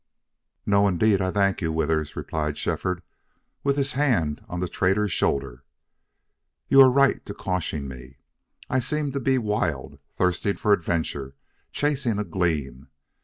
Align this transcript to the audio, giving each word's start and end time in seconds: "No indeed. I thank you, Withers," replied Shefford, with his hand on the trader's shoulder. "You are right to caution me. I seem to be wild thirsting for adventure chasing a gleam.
"No 0.65 0.87
indeed. 0.87 1.21
I 1.21 1.29
thank 1.29 1.61
you, 1.61 1.71
Withers," 1.71 2.15
replied 2.15 2.57
Shefford, 2.57 3.03
with 3.63 3.77
his 3.77 3.91
hand 3.91 4.43
on 4.49 4.59
the 4.59 4.67
trader's 4.67 5.11
shoulder. 5.11 5.63
"You 6.69 6.81
are 6.81 6.89
right 6.89 7.23
to 7.27 7.35
caution 7.35 7.87
me. 7.87 8.17
I 8.67 8.79
seem 8.79 9.11
to 9.11 9.19
be 9.19 9.37
wild 9.37 9.99
thirsting 10.15 10.55
for 10.55 10.73
adventure 10.73 11.35
chasing 11.71 12.17
a 12.17 12.23
gleam. 12.23 12.87